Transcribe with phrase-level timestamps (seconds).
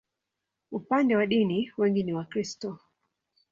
[0.71, 2.79] Upande wa dini, wengi ni Wakristo.